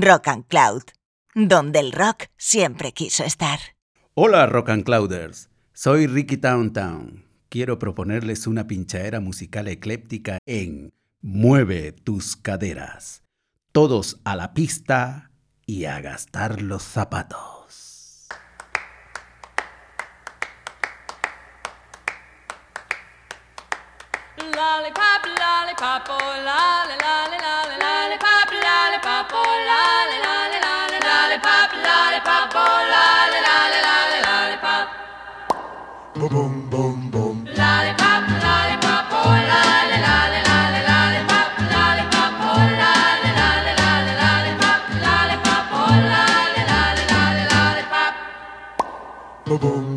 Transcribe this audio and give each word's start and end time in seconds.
Rock 0.00 0.28
and 0.28 0.46
Cloud, 0.46 0.82
donde 1.34 1.78
el 1.78 1.92
rock 1.92 2.24
siempre 2.36 2.92
quiso 2.92 3.24
estar. 3.24 3.58
Hola 4.14 4.46
Rock 4.46 4.70
and 4.70 4.84
Clouders, 4.84 5.50
soy 5.72 6.06
Ricky 6.06 6.36
Towntown. 6.36 7.24
Quiero 7.48 7.78
proponerles 7.78 8.46
una 8.46 8.66
pinchadera 8.66 9.20
musical 9.20 9.68
ecléptica 9.68 10.38
en 10.46 10.92
Mueve 11.20 11.92
tus 11.92 12.36
caderas. 12.36 13.22
Todos 13.72 14.20
a 14.24 14.36
la 14.36 14.52
pista 14.54 15.30
y 15.64 15.84
a 15.84 16.00
gastar 16.00 16.60
los 16.60 16.82
zapatos. 16.82 17.64
bum 49.54 49.60
bum. 49.62 49.93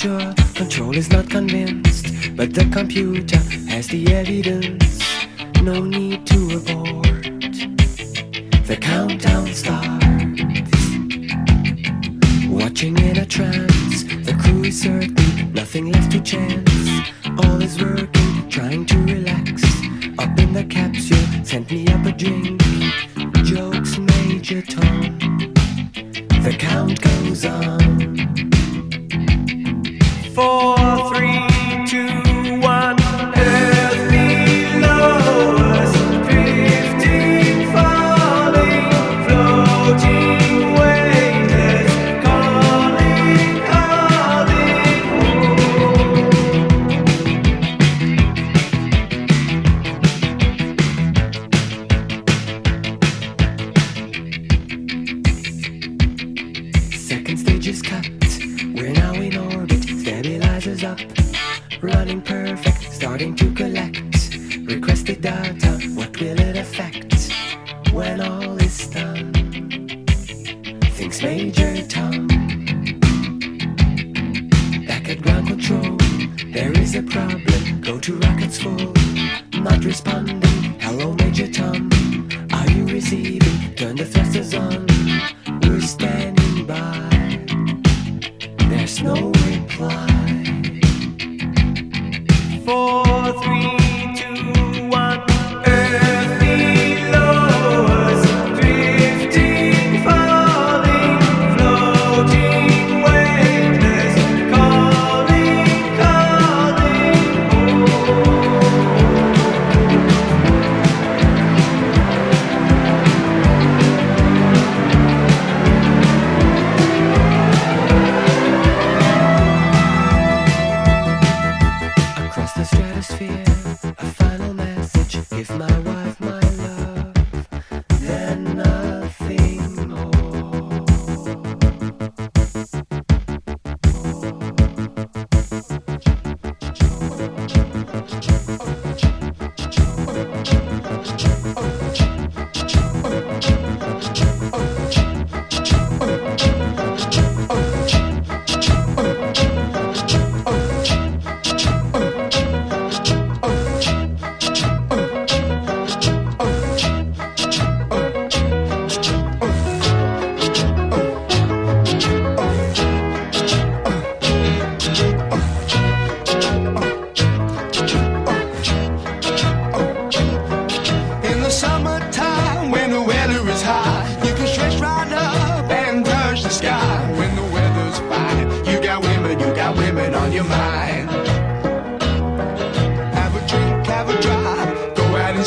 sure 0.00 0.32
control 0.54 0.96
is 0.96 1.10
not 1.10 1.28
convinced, 1.28 2.34
but 2.34 2.54
the 2.54 2.64
computer 2.72 3.36
has 3.68 3.86
the 3.88 4.10
evidence. 4.14 4.98
No 5.62 5.84
need 5.84 6.26
to 6.26 6.56
avoid. 6.56 6.99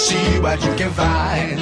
See 0.04 0.40
what 0.40 0.62
you 0.66 0.74
can 0.76 0.92
find. 0.92 1.60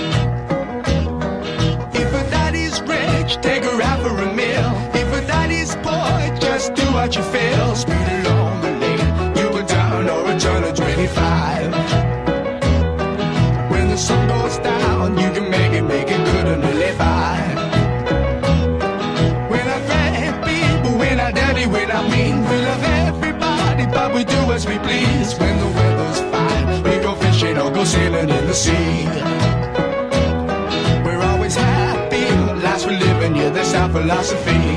If 2.02 2.10
a 2.22 2.24
daddy's 2.36 2.82
rich, 2.82 3.32
take 3.48 3.64
her 3.64 3.80
out 3.90 4.00
for 4.02 4.16
a 4.28 4.34
meal. 4.34 4.70
If 5.02 5.08
a 5.20 5.22
daddy's 5.28 5.76
poor, 5.86 6.18
just 6.46 6.74
do 6.74 6.86
what 6.98 7.16
you 7.16 7.24
feel. 7.36 7.76
Speed 7.76 8.08
along 8.20 8.62
the 8.66 8.72
lane, 8.84 9.10
you 9.38 9.48
go 9.58 9.62
down 9.78 10.10
or 10.10 10.32
a 10.34 10.40
turn 10.40 10.64
of 10.64 10.74
25. 10.74 11.72
When 13.72 13.86
the 13.90 13.98
sun 13.98 14.28
goes 14.28 14.58
down, 14.58 15.18
you 15.20 15.30
can 15.36 15.48
make 15.58 15.74
it, 15.80 15.84
make 15.84 16.10
it 16.16 16.22
good 16.32 16.48
and 16.54 16.64
live 16.82 16.98
by. 16.98 17.38
When 19.52 19.66
I 19.76 19.80
grab 19.88 20.34
people, 20.50 20.98
when 20.98 21.20
I 21.20 21.32
dirty, 21.32 21.68
when 21.68 21.92
I 21.92 22.02
mean, 22.14 22.36
we 22.50 22.58
love 22.70 22.84
everybody, 23.08 23.86
but 23.86 24.16
we 24.16 24.24
do 24.24 24.42
as 24.56 24.66
we 24.66 24.80
please. 24.80 25.38
When 25.40 25.56
the 25.60 25.91
sailing 27.86 28.30
in 28.30 28.46
the 28.46 28.54
sea. 28.54 29.06
We're 31.04 31.22
always 31.22 31.56
happy, 31.56 32.26
lives 32.64 32.86
we're 32.86 33.00
living, 33.00 33.36
yeah, 33.36 33.50
that's 33.50 33.74
our 33.74 33.90
philosophy. 33.90 34.71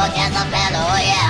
That 0.00 0.16
evil 0.16 0.16
Jezebel, 0.16 0.80
oh 0.80 0.98
yeah. 1.04 1.29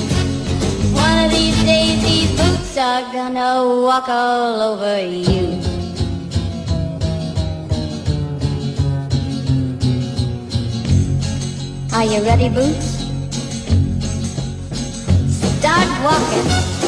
One 0.93 1.25
of 1.25 1.31
these 1.31 1.63
days 1.63 2.01
these 2.03 2.31
boots 2.39 2.77
are 2.77 3.01
gonna 3.13 3.81
walk 3.81 4.09
all 4.09 4.61
over 4.73 5.01
you. 5.05 5.59
Are 11.93 12.05
you 12.05 12.23
ready, 12.23 12.49
Boots? 12.49 13.01
Start 15.59 15.89
walking. 16.03 16.80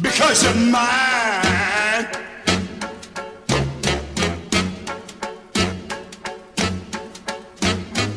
Because 0.00 0.44
you're 0.44 0.54
mine. 0.70 2.06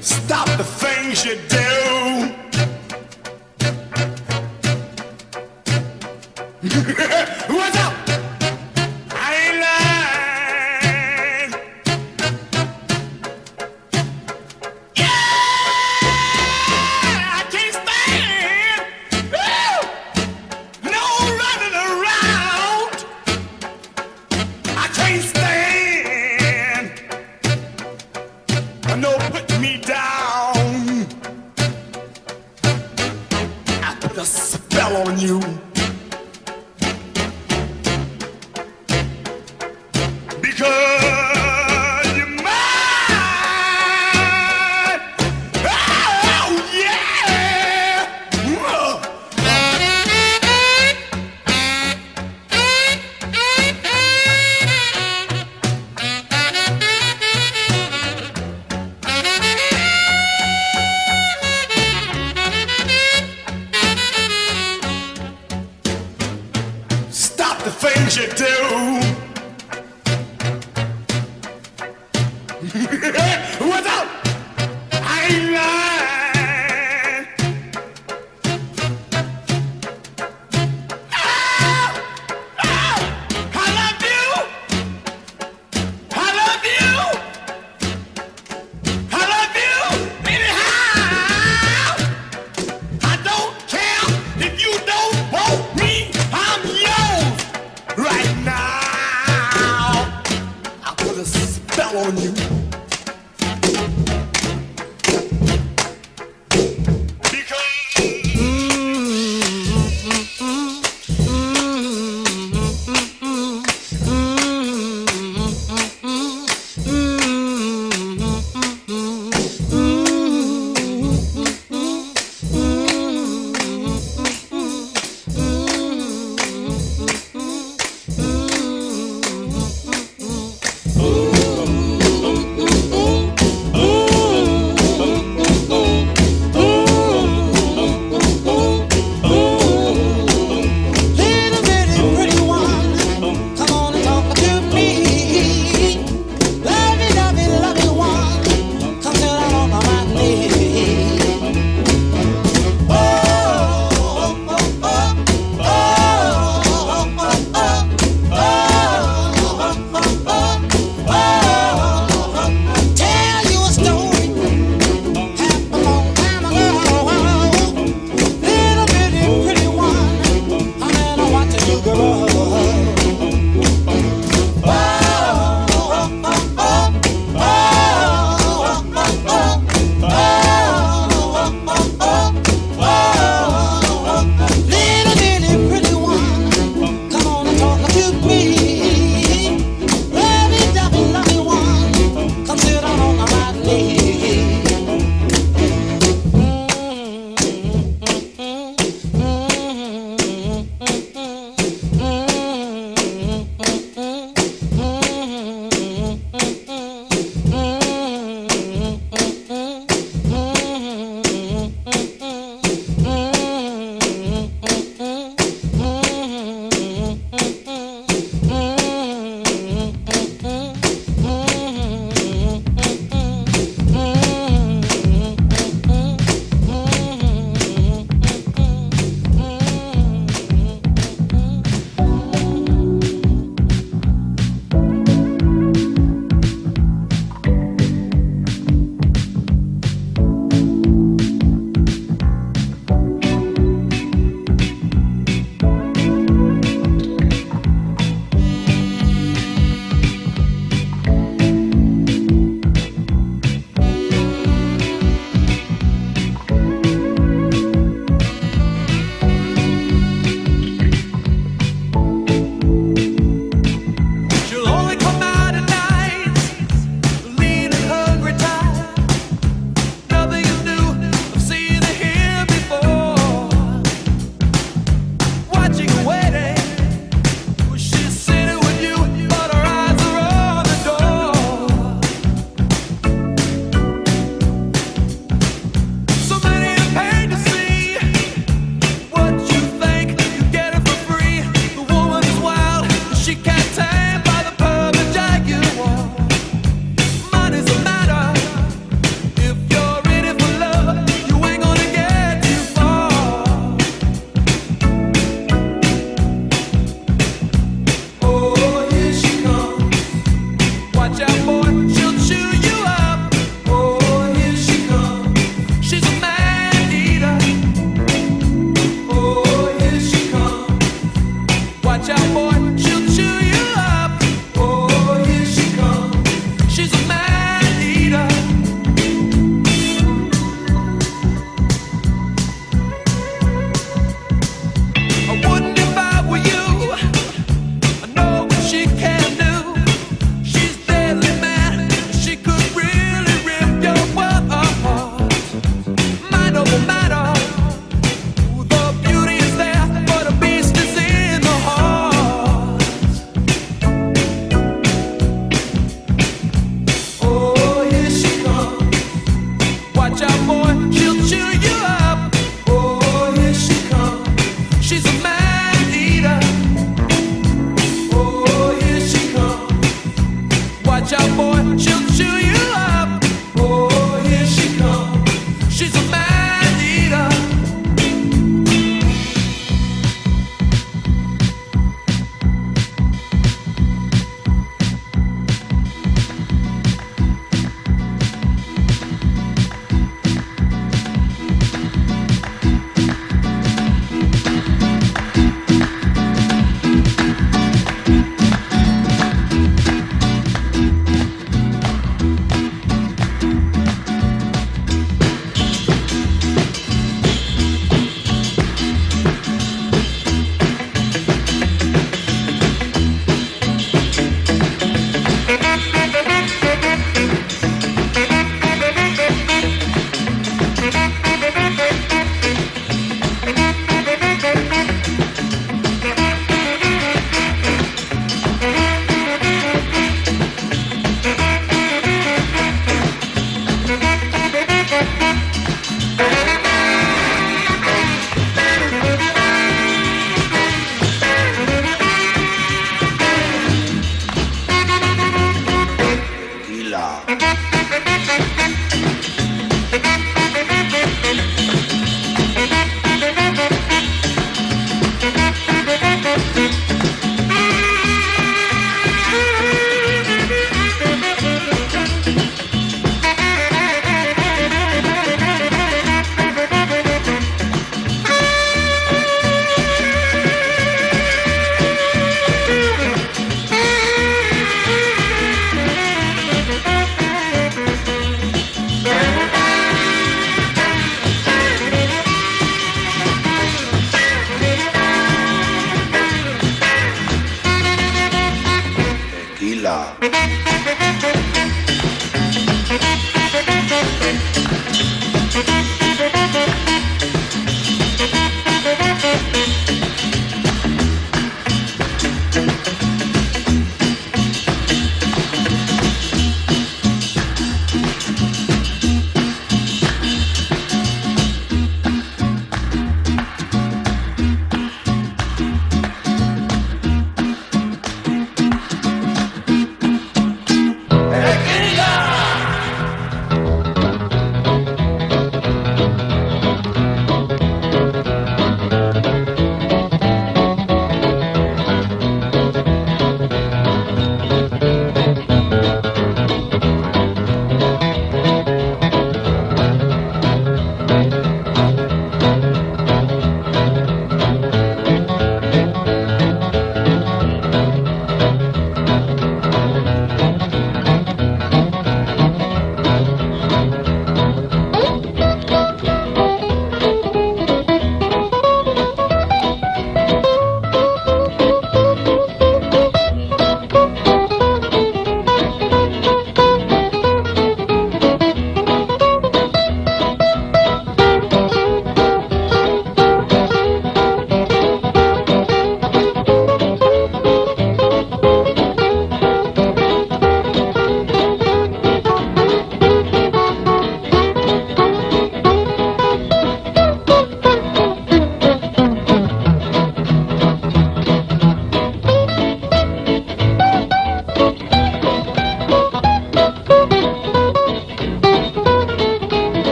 Stop 0.00 0.48
the 0.58 0.64
things 0.64 1.24
you 1.24 1.38
do. 1.48 1.81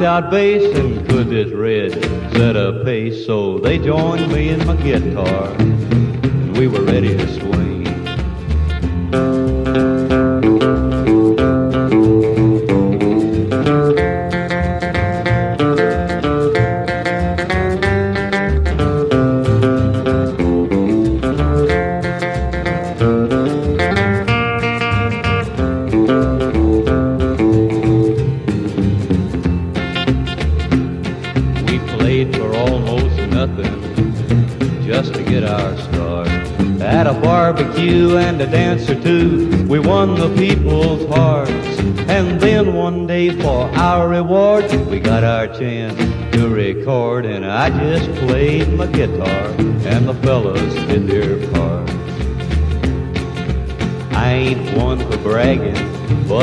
knocked 0.00 0.26
out 0.26 0.30
bass 0.30 0.78
and 0.78 1.08
could 1.08 1.30
this 1.30 1.50
red 1.52 1.92
set 2.34 2.54
a 2.54 2.82
pace. 2.84 3.24
So 3.24 3.58
they 3.58 3.78
joined 3.78 4.30
me 4.30 4.50
in 4.50 4.66
my 4.66 4.76
guitar. 4.76 5.75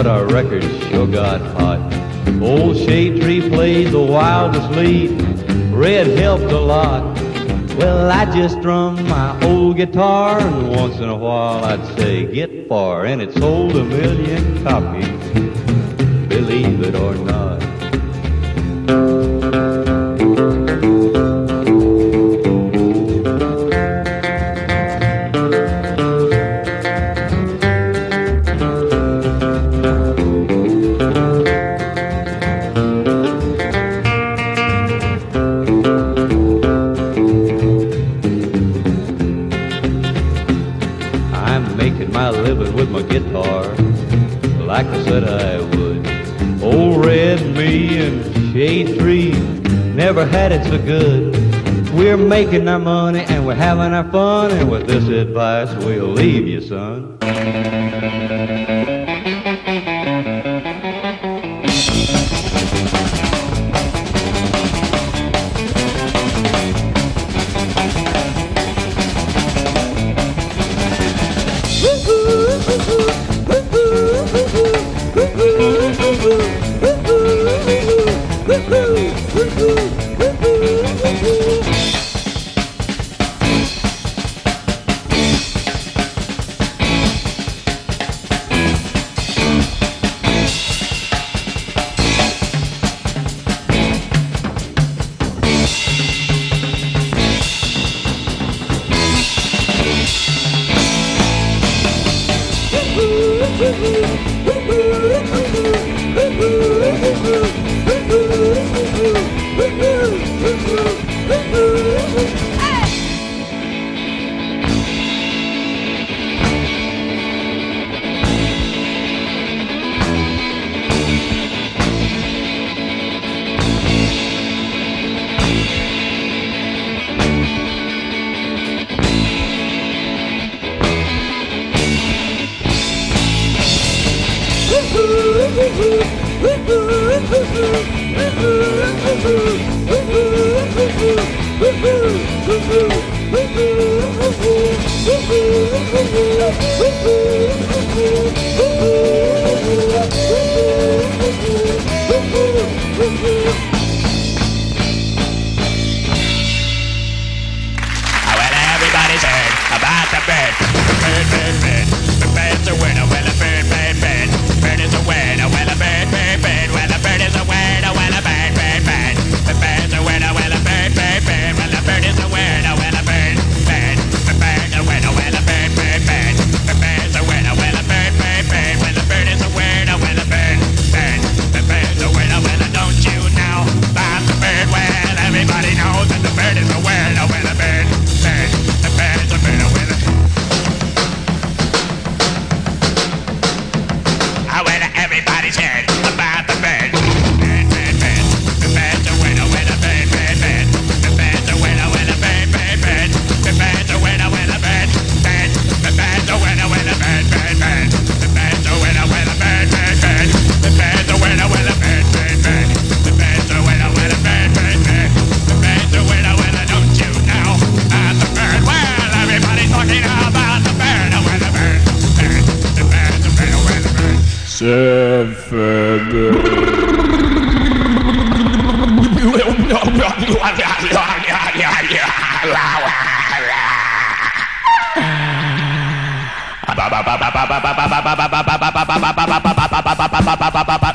but 0.03 0.09
our 0.09 0.25
records 0.25 0.67
sure 0.87 1.07
got 1.07 1.39
hot. 1.55 1.79
Old 2.41 2.75
Shade 2.75 3.21
Tree 3.21 3.47
played 3.49 3.87
the 3.87 4.01
wildest 4.01 4.69
lead. 4.71 5.11
Red 5.71 6.07
helped 6.17 6.51
a 6.51 6.59
lot. 6.59 7.17
Well, 7.77 8.11
I 8.11 8.25
just 8.25 8.57
strum 8.57 9.01
my 9.07 9.39
old 9.45 9.77
guitar, 9.77 10.39
and 10.39 10.69
once 10.69 10.97
in 10.97 11.07
a 11.07 11.15
while 11.15 11.63
I'd 11.63 11.85
say, 11.97 12.25
get 12.25 12.67
far, 12.67 13.05
and 13.05 13.21
it 13.21 13.33
sold 13.33 13.77
a 13.77 13.83
million 13.85 14.63
copies. 14.63 14.92
kind 53.93 54.07
of 54.07 54.11
fun, 54.11 54.51
and 54.51 54.71
with 54.71 54.87
this 54.87 55.07
advice, 55.07 55.71
we'll 55.85 56.07
leave 56.07 56.47
you, 56.47 56.59
son. 56.59 57.12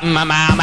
Very 0.09 0.58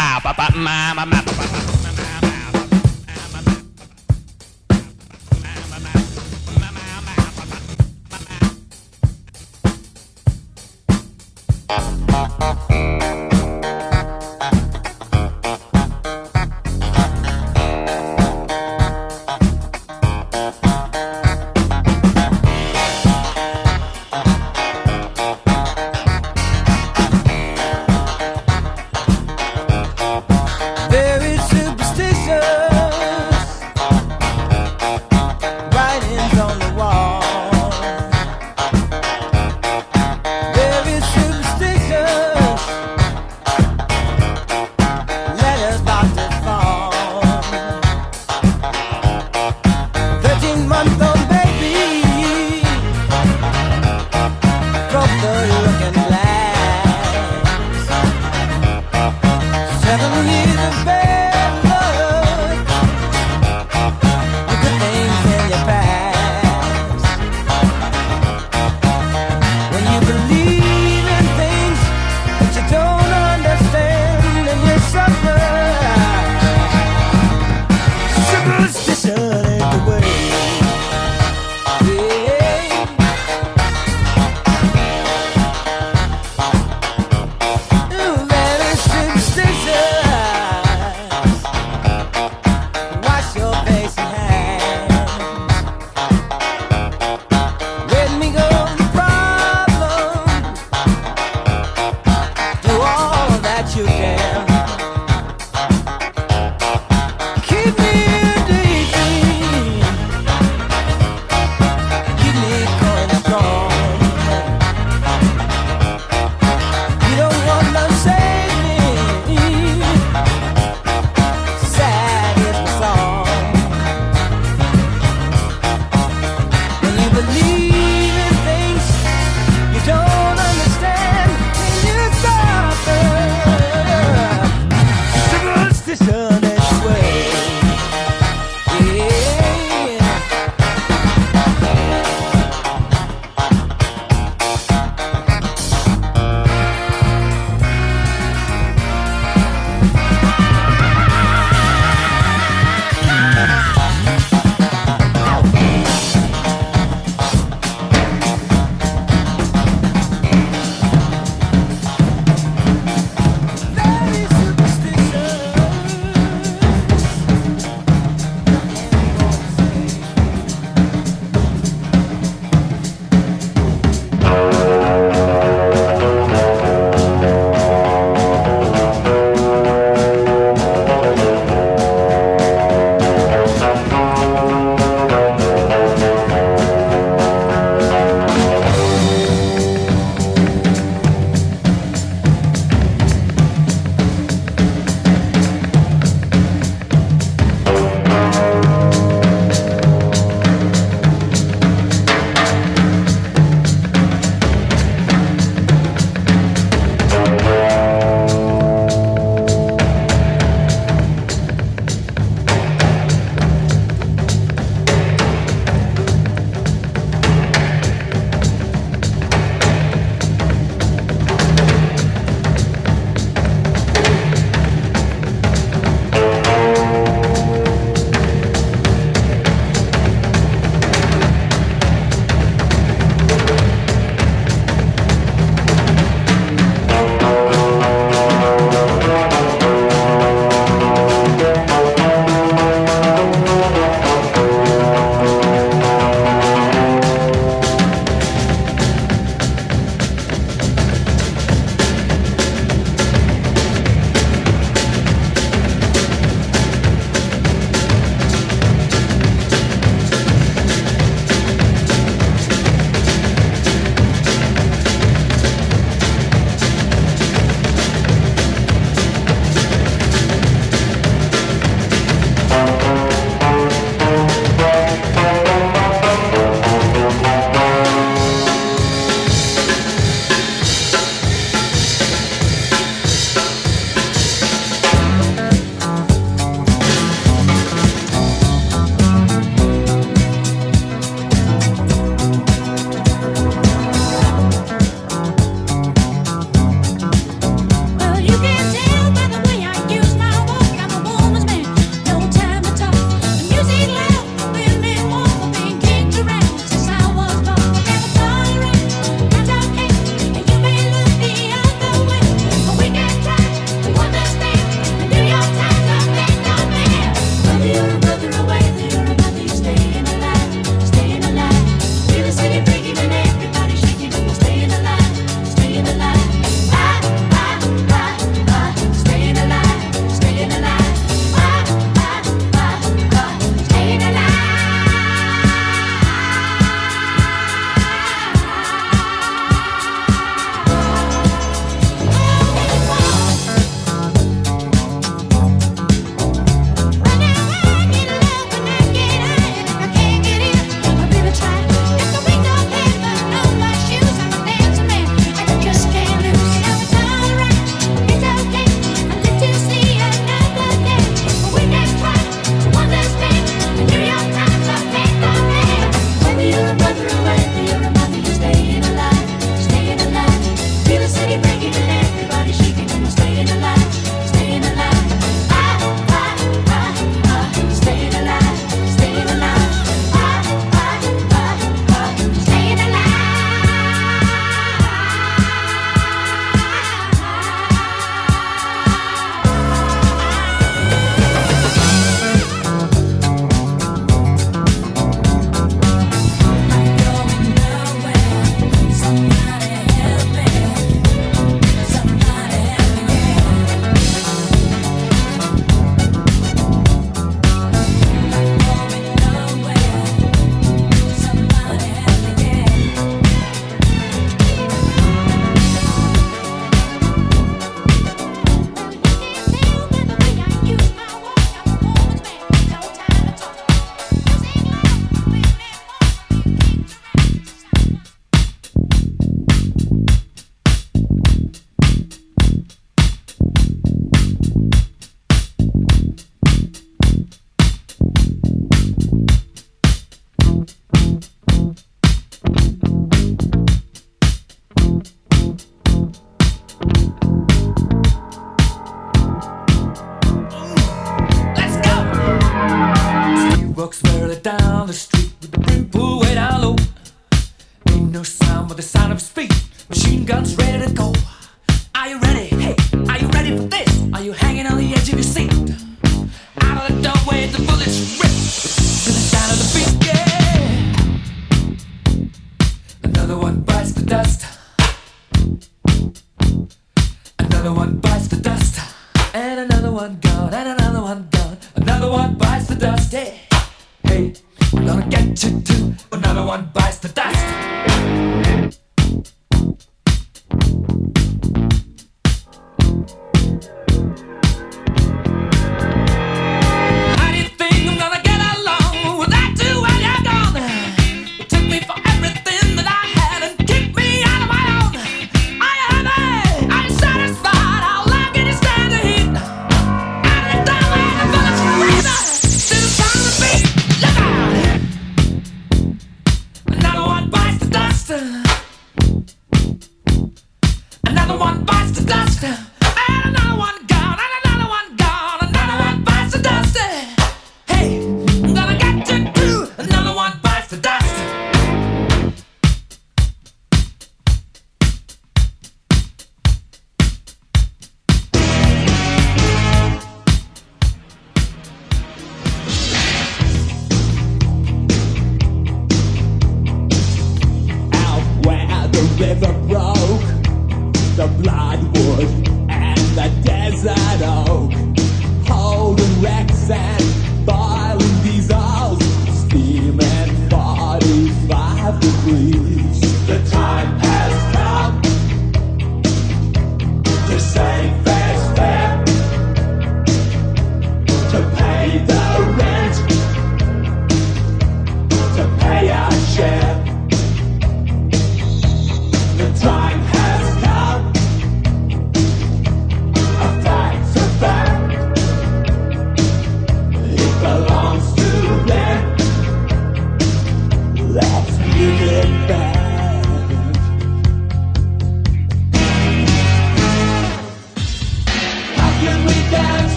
gonna 60.10 60.24
need 60.24 60.60
a 60.60 60.86
bed. 60.86 61.25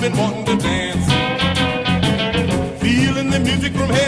been 0.00 0.16
wanting 0.16 0.44
to 0.44 0.56
dance. 0.56 1.06
Feeling 2.82 3.30
the 3.30 3.40
music 3.40 3.72
from 3.72 3.88
heaven. 3.88 4.05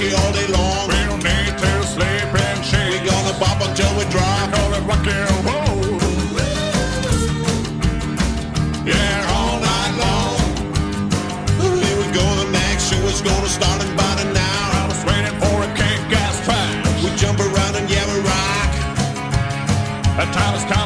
Whiskey 0.00 0.16
all 0.16 0.32
day 0.32 0.46
long. 0.48 0.88
We 0.88 0.94
don't 1.08 1.22
need 1.22 1.58
to 1.58 1.82
sleep 1.84 2.34
and 2.34 2.64
shake. 2.64 3.02
We 3.02 3.08
gonna 3.08 3.38
bop 3.38 3.60
until 3.66 3.92
we 3.98 4.04
drop. 4.10 4.52
Call 4.52 4.74
it 4.74 4.82
rock 4.88 5.06
and 5.06 5.44
roll. 5.46 6.00
Yeah, 8.86 9.34
all 9.34 9.60
night 9.60 9.94
long. 10.04 10.38
Here 11.82 11.96
we 11.96 12.06
go, 12.12 12.24
the 12.42 12.50
next 12.50 12.90
show 12.90 13.02
is 13.06 13.20
gonna 13.20 13.48
start 13.48 13.82
in 13.82 13.92
about 13.92 14.20
an 14.20 14.36
hour. 14.36 14.70
I 14.80 14.86
was 14.88 15.04
waiting 15.04 15.36
for 15.40 15.56
a 15.62 15.68
kick 15.76 16.00
gas 16.10 16.44
track. 16.44 16.84
We 17.02 17.10
jump 17.16 17.38
around 17.40 17.76
and 17.76 17.88
yeah, 17.90 18.06
we 18.12 18.20
rock. 18.20 18.70
That 20.16 20.32
time 20.34 20.54
it's 20.54 20.64
time 20.64 20.79